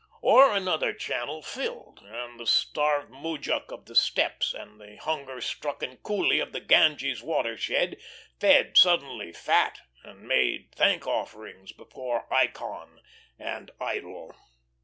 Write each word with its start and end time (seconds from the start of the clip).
Or 0.23 0.51
another 0.55 0.93
channel 0.93 1.43
filled, 1.43 2.01
and 2.03 2.39
the 2.39 2.47
starved 2.47 3.11
moujik 3.11 3.71
of 3.71 3.85
the 3.85 3.93
steppes, 3.93 4.51
and 4.51 4.81
the 4.81 4.95
hunger 4.95 5.39
shrunken 5.39 5.97
coolie 5.97 6.39
of 6.41 6.53
the 6.53 6.59
Ganges' 6.59 7.21
watershed 7.21 7.97
fed 8.39 8.75
suddenly 8.77 9.31
fat 9.31 9.81
and 10.03 10.27
made 10.27 10.71
thank 10.73 11.05
offerings 11.05 11.71
before 11.71 12.25
ikon 12.33 12.99
and 13.37 13.69
idol. 13.79 14.35